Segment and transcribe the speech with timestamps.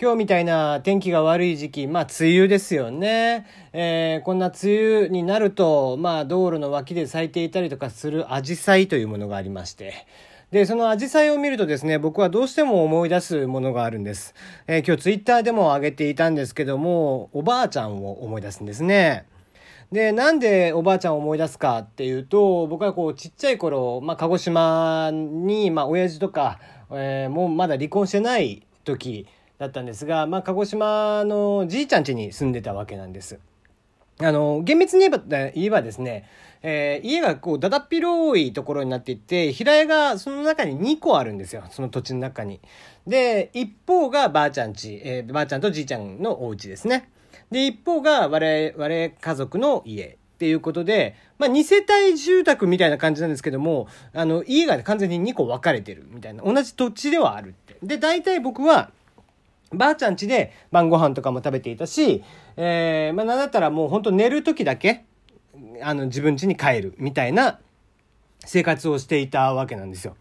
[0.00, 3.46] 今日みたいな天気が悪い時期、まあ、梅雨ですよね。
[3.72, 10.06] えー、こんな梅雨になると、まあ、道路の脇で咲いていたりとかするアジサイというものがありまして。
[10.50, 14.34] で、そのアジサイを見るとですね、僕はどうしても思い出すものがあるんです。
[14.66, 19.24] えー、今日ツイッターでも上げていたんですけども、おばあちゃんを思い出すんですね。
[19.92, 26.58] で、なんでおばあちゃんを思い出すかっていうと、僕はこうちっちゃい頃、まあ、鹿児島に、まあ、親父とか、
[26.90, 29.26] えー、もうまだ離婚してない時、
[29.62, 33.38] だったんですが、まあ、鹿児島のじいちゃん家に住んでたわけなんです。
[34.18, 36.28] あの、厳密に言えば、言えばですね、
[36.62, 41.62] えー、家がこう、だだっ広いところになっていて、平屋がその中に2個あるんですよ。
[41.70, 42.60] その土地の中に。
[43.06, 47.08] で、一方がばあちゃん家、えー、ばあちゃんとじいちゃんのお家ですね。
[47.52, 56.42] で、一方が我々家族の家っていうことで、まあ、2世帯住宅みたいな感じなんですけども、あの、家が完全に2個分かれてるみたいな。
[56.42, 57.76] 同じ土地ではあるって。
[57.80, 58.90] で、大体僕は、
[59.72, 62.22] ばあちゃん家で晩ご飯とかも食べていたし、
[62.56, 65.04] えー、まあ、なんだったらもうほんと寝る時だけ、
[65.82, 67.58] あの、自分家に帰るみたいな
[68.44, 70.16] 生活をしていたわけなんですよ。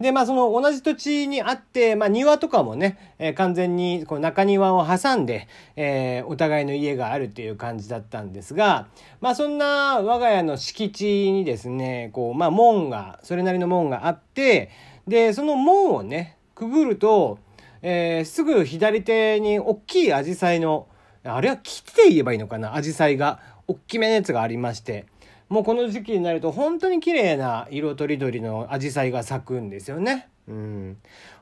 [0.00, 8.86] で、まあ、その同じ土地にあって、まあ、庭とかもね、えー、完全にこう中庭を挟んで、えー、お互いの家があるっていう感じだったんですが、
[9.20, 14.70] まあ、そんな我が家の敷地にですね、こう、まあ、門が、それなりの門があって、
[15.08, 17.40] で、その門をね、くぐると、
[17.82, 20.88] えー、すぐ左手に大きいアジサイの、
[21.24, 22.74] あれは木って言えばいいのかな？
[22.74, 25.06] アジサイが、大きめのやつがありまして、
[25.48, 30.28] もうこの時期になると本当に綺麗な色とりどりのアジサイが咲くんですよね。
[30.46, 30.96] うん、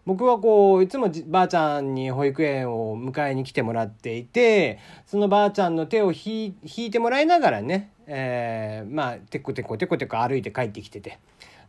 [0.04, 11.20] 僕はこういつもばあちゃんに保育園を迎えに来てもらっていてそのばあちゃんの手を引いてもらいながらね、えー、まあテコテコテコテコ歩いて帰ってきてて。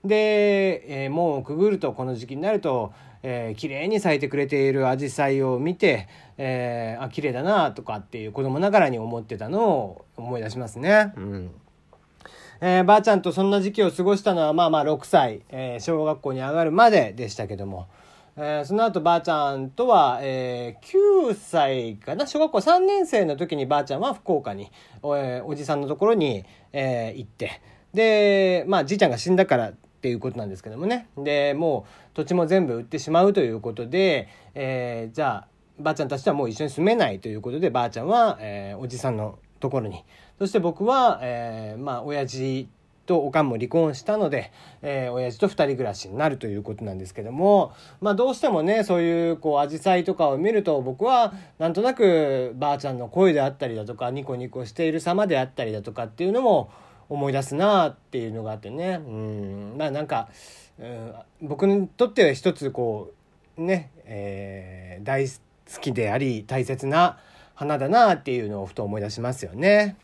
[0.03, 11.13] で、えー、門をくぐるとこの時期になるとえー、綺麗に咲いてくれているアジサイを見て、えー、あ綺麗だなとかっていう子供ながらに思ってたのを思い出しますね。
[11.17, 11.51] うん。
[12.59, 17.87] えー、ばあちゃんとそんな時期を過ごしたのはまあまあ6歳、えー、小学校に上がるまででしたけども、
[18.35, 22.25] えー、その後ばあちゃんとは、えー、9歳かな？
[22.25, 24.71] 小学校3年生の時にばあちゃんは福岡に
[25.01, 27.61] お,、えー、おじさんのところに、えー、行って。
[27.93, 31.07] でまあじいちゃんが死んだからっていうことなんですけどもね。
[31.17, 35.47] でもう土地も全部売ってしまうということで、えー、じゃあ
[35.79, 40.03] ばあちゃんたちとはもう一緒に住めないということでばあちゃんは、えー、おじさんのところに。
[40.37, 42.69] そして僕は、えー、まあ親父
[43.07, 44.51] とおかんも離婚したので、
[44.83, 56.69] えー、親父と2人暮らしになるということなんですけども、まあ、どうしてもねそういうこう紫陽花とかを見ると僕はなんとなくばあちゃんの声であったりだとかニコニコしている様であったりだとかっていうのも
[57.09, 58.99] 思い出すなっていうのがあってね。
[59.05, 59.75] うん。
[59.77, 60.29] まあなんか、
[60.79, 63.13] うん、僕にとっては一つこ
[63.57, 65.35] うね、えー、大好
[65.81, 67.17] きであり大切な
[67.55, 69.97] 花だなっていうのをふと思い出しますよね。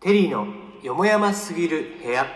[0.00, 0.46] テリーの
[0.82, 2.26] よもやますぎる部屋。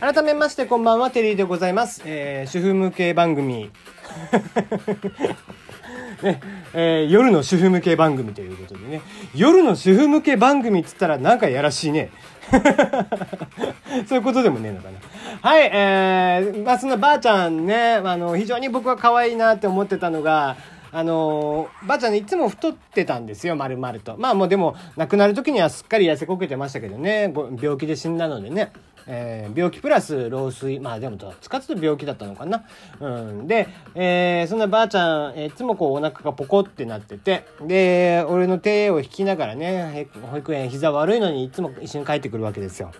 [0.00, 3.72] 改めましてこんばんはテリーでございます、えー、主婦向け番組
[6.22, 6.40] ね
[6.74, 9.00] えー、夜の主婦向け番組ということでね。
[9.34, 12.10] 夜の主婦向け番組っつったらなんかやらしいね。
[14.08, 14.98] そういうことでもねえのかな。
[15.40, 20.56] はい、えー、まあそんなばあちゃんねあの非常に僕は可愛いなって思ってたのが
[20.90, 24.16] あのばあちゃんいつも太ってたんですよ丸々と。
[24.18, 27.32] まあもうでも亡くなる時にはすっかり痩せこけてましたけどね。
[27.60, 28.72] 病気で死んだのでね。
[29.10, 30.80] えー、病気プラス老衰。
[30.80, 32.64] まあでもどっちかっていうと病気だったのかな、
[33.00, 37.44] うん、で、えー、そんなばあちゃん、いつもこうお腹がポコってなってて。
[37.66, 42.92] で俺の手を引きながらね保育園膝悪いのにいつも一緒に帰ってくるわけですよ。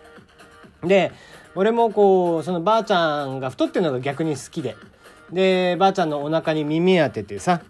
[0.83, 1.13] で
[1.55, 4.77] 俺もこうそのばあちゃんが太ってるのが逆に好きで。
[5.33, 7.61] でばあちゃんのお腹に耳当ててさ、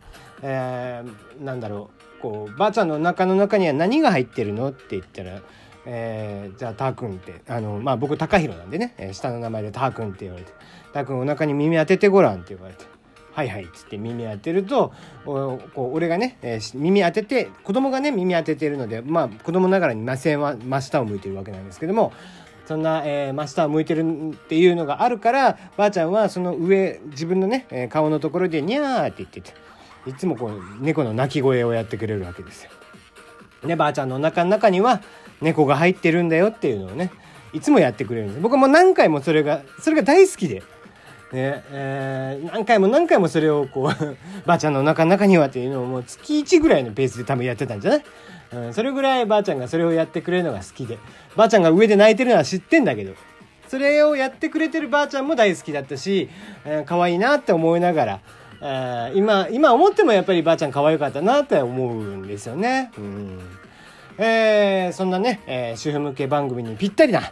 [0.43, 2.23] えー、なんだろう。
[2.23, 4.71] こうばあちゃんのお腹の中には何が入ってるの？
[4.71, 5.41] って言ったら
[5.87, 10.53] えー、じゃあたーくんってあの、まあ、僕高弘なんでね、えー、下の名前でたーくんって言われて
[10.93, 12.85] 「たーくんお腹に耳当ててごらん」って言われて
[13.33, 14.93] 「はいはい」っつって耳当てると
[15.25, 22.13] おこう俺がね、えー、耳当てて子供がね耳当ててるのでまあ子供ながらに目線は真下を向いてるわけなんですけども
[22.67, 29.53] そんな、えー、真下を向いてるっていうのがあるからばあちゃんはその上自分のね、えー、顔のところで「にゃー」って言ってて
[30.07, 32.71] いつもこう猫の鳴き声をやってくれるわけですよ。
[33.65, 35.01] ねばあちゃんのお腹の中には
[35.41, 37.11] 猫が入ってるんだよっていうのをね
[37.53, 38.41] いつもやってくれるんです。
[38.41, 40.63] 僕も何回もそれがそれが大好きで。
[41.33, 48.05] ねえー、何回も何回もそれをこう ばあちゃんのお腹の中にはっていうのをもう月1ぐらいのペースで多分やってたんじゃない、
[48.53, 50.97] うん、それぐらいばあちゃんがそれをやってくれるのが好きで。
[51.37, 53.13] ばあちゃんが上で泣いてるのは知ってんだけど。
[53.69, 56.31] それをやってくれてるばあちゃんも大好きだったし、
[56.65, 58.21] えー、可愛いなって思いながら、
[58.63, 62.91] え、今今思ってもやっぱりばあちゃん可愛かったなって思うんですよね。
[62.97, 63.41] うん。
[64.21, 67.23] えー、そんなね、えー、主婦向け番組にぴったりな、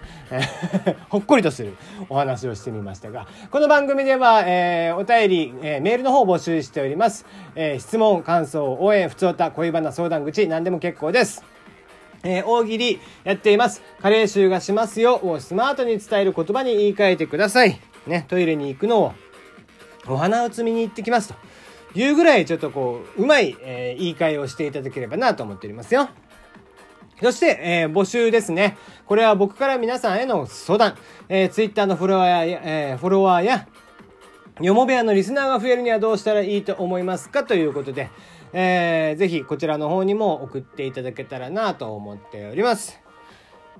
[1.10, 1.76] ほっこりとする
[2.08, 7.26] お話をしてみましたが、この番組では、えー、お便り、えー、メールの方を募集しております。
[7.56, 11.44] えー、質問、感想、応援、ふつおた、恋バナ、相談口、何でも結構です。
[12.22, 13.82] えー、大喜利やっています。
[14.00, 17.80] 加齢臭がしますよをスマートに伝える言葉に言い換えてください。
[18.06, 19.12] ね、トイレに行くのを、
[20.06, 21.34] お花を摘みに行ってきますと
[21.98, 26.08] いうぐらいちょっとこう、うまい、えー、言い換えをしていただければなと思っておりますよ。
[27.22, 28.76] そして、えー、募集ですね。
[29.06, 30.96] これは僕から皆さんへの相談。
[31.28, 33.66] えー、ツイッターのフォロワーや、えー、フォロワーや、
[34.60, 38.10] よも部屋のリスナーが増えるにはどうしたらいいと思いますかということで、
[38.52, 43.00] えー、ぜひこちらの方にも送っていただけたらなと思っております。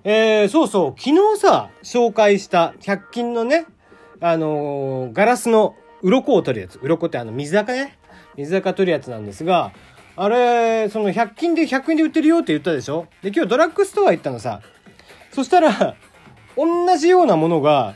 [0.05, 3.67] えー、そうそう、昨日さ、紹介した100均のね、
[4.21, 6.79] あのー、ガラスの鱗を取るやつ。
[6.83, 7.99] 鱗ってあの水垢ね。
[8.37, 9.73] 水垢取るやつなんですが、
[10.17, 13.07] あれ、その100均で100円で売ってるよって言ったでしょ？
[13.23, 14.61] で、今日ドラッグストア行ったのさ。
[15.33, 15.95] そしたら、
[16.57, 17.95] 同じようなものが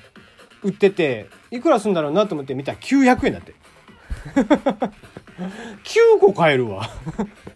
[0.62, 3.54] 売ってて、いくらすんだろうなと思って見たら900円だって。
[5.84, 6.90] 9個買えるわ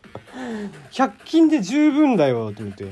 [0.91, 2.87] 100均で十分だよと思って。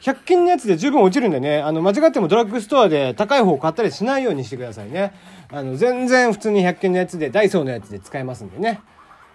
[0.00, 5.12] 100均のやつで十分落ちるんでね、あの、間違ってもドラッグストアで高い方買ったりしないようにしてくださいね。
[5.50, 8.80] あの、全然普通に100均のやつで、ダイソーのやつで使えますんでね。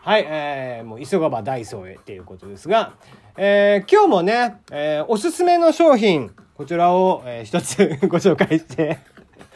[0.03, 2.94] はい、えー、もう急がばダイソーへっていうことですが、
[3.38, 8.98] えー、今日もね、えー、おすすめの商品、こちらを、えー、一つ ご紹介して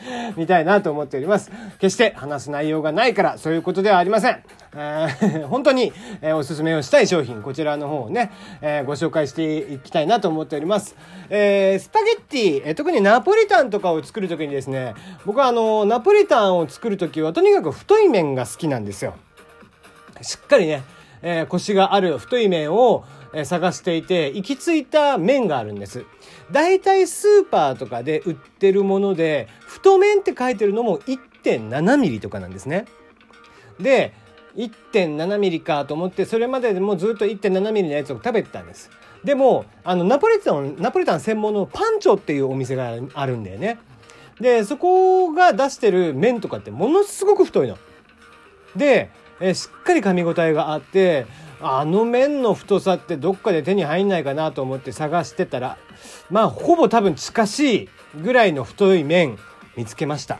[0.37, 1.51] みたいなと思っております。
[1.79, 4.43] 決して話す内容がないからそういうことではありません。
[4.75, 8.31] えー、 本当に、えー、おすすめをしたい商品、こちらの方をね、
[8.61, 10.95] えー、ご紹介していきたいなと思っております。
[11.31, 14.93] えー、スパゲッティ、えー、特にナポリタンとかを作るときにですね、
[15.25, 19.15] 僕はあの、ナポリタンを作るときはとにかく太い麺が好きなんですよ。
[20.25, 20.83] しっかりね、
[21.21, 26.05] えー、腰がある太い麺を、えー、探していて、行き着いた麺があるんです。
[26.51, 32.85] 大体スーパーとかで売ってるもので、太麺って書いてるのも1.7ミリとかなんですね。
[33.79, 34.13] で、
[34.55, 38.89] 1.7ミリかと思って、それまででもずっと1.7ミリのやつを食べてたんです。
[39.23, 43.79] でも、あの、ナポリタン、ナポリタン専門のパンチョっていうお店があるんだよね。
[44.39, 47.77] で、そこが出してる麺とかってものすごく太いの。
[48.75, 49.09] で、
[49.39, 51.25] えしっかり噛み応えがあって
[51.61, 55.77] あの麺の太さってどっかで手に入んないかなと思って探してたら
[56.29, 57.89] まあほぼ多分近しい
[58.21, 59.37] ぐらいの太い麺
[59.75, 60.39] 見つけました。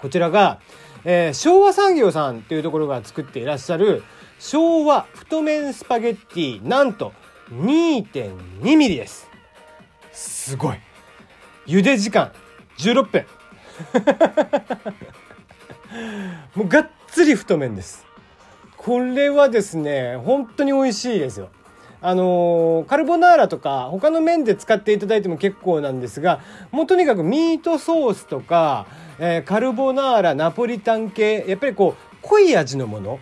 [0.00, 0.60] こちらが、
[1.04, 4.02] えー、昭和産業さんっていうところが作っていらっしゃる
[4.38, 7.12] 昭和太麺スパゲッティなんと
[7.52, 9.28] 2.2ミリです。
[10.12, 10.78] すごい。
[11.66, 12.32] 茹で時間
[12.78, 13.26] 16分。
[16.54, 18.06] もうがっつり太麺です。
[18.76, 21.48] これはですね、本当に美味しいですよ。
[22.02, 26.40] あの、カルボナーラとか他の麺で使っていただいても結構なんですが、
[26.70, 28.86] もうとにかくミートソースとか、
[29.18, 33.20] えー、カルボナーラ、ナポリタン系、やっぱりこう、濃い味のもの。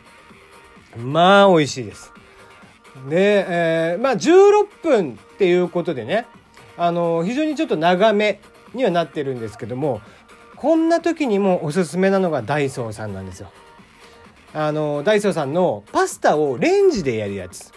[0.97, 2.13] まあ、美味しいです。
[3.09, 6.27] で、えー、まあ、16分っていうことでね、
[6.77, 8.41] あの、非常にちょっと長め
[8.75, 10.01] にはなってるんですけども、
[10.61, 13.51] こんな時にもおすすめなのがダイソーさんなんですよ。
[14.53, 17.73] あの、ダイソーさんのパスタをレンジでやるやつ。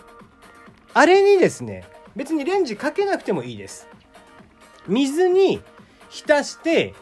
[0.94, 3.88] あれにですね、別にレンジかけなくてもいいです。
[4.88, 5.62] 水に
[6.10, 6.94] 浸して、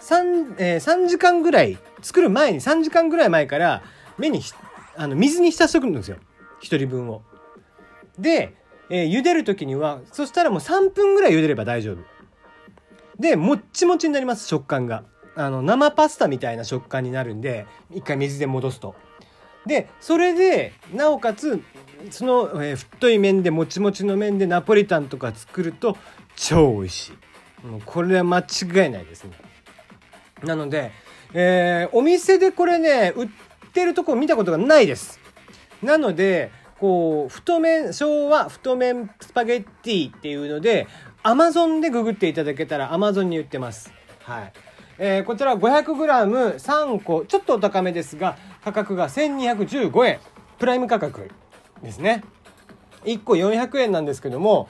[0.00, 3.82] 3、え、3時間ぐらい、作る前に3時間ぐらい前から
[4.16, 4.40] 目に
[4.96, 6.16] あの水に浸しとくんですよ。
[6.62, 7.22] 1人分を。
[8.18, 8.54] で、
[8.90, 11.98] えー、茹でる時には、そしたらもう3分ぐらい茹でれば大丈夫。
[13.18, 15.04] で、もっちもちになります、食感が。
[15.38, 18.96] あの、生パスタみたいな食感になるんで、一回水で戻すと。
[19.66, 21.62] で、それで、なおかつ、
[22.10, 25.96] その、えー、太い麺でもちもちの麺でナポリタンとか作ると
[26.34, 27.12] 超美味し
[27.62, 27.66] い。
[27.66, 28.42] もうこれは間違
[28.88, 29.32] いないですね。
[30.42, 30.90] なので、
[31.32, 33.28] えー、お店でこれね、売っ
[33.72, 35.20] てるとこ見たことがないです。
[35.84, 40.88] なので、こう、太麺、昭和太麺スパゲッティっていうので、
[41.22, 43.92] アマゾンでググっていただけたらアマゾンに売ってます。
[44.22, 44.52] はい。
[45.00, 50.18] えー、こちら 500g3 個、ちょっとお高めですが、価格が1215円。
[50.58, 51.30] プライム価格
[51.82, 52.24] ですね。
[53.04, 54.68] 1個400円なんですけども、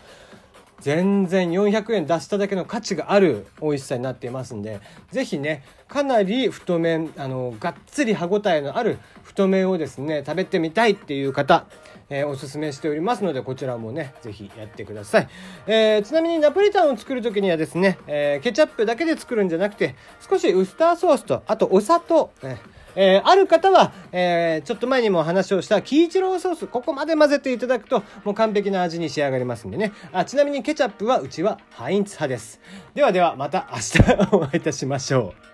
[0.81, 4.81] 全然400円出しただけの価値がある美味しさになっていますんで、
[5.11, 11.67] ぜひね、かなり太麺、あの、がっつり歯ごたえのある太麺をですね、食べてみたいっていう方、
[12.11, 15.29] えー、おすすめしておりますのでこちらもね是非やってください、
[15.67, 19.95] えー、ちなみにナポリタンを作る時にはですね、えケチャップだけで作るんじゃなくて
[20.29, 22.59] 少しウスターソースとあとお砂糖、ね
[23.01, 29.93] えー、ある方は、えー、ちょっと前にも話をしたキイチローソース、ここまで混ぜていただくと、もう完璧な味に仕上がりますんでね。
[30.13, 32.61] あちなみにケチャップはうちはハインツ派です。
[32.95, 35.48] ではでは、また明日 お会いいたしましょう。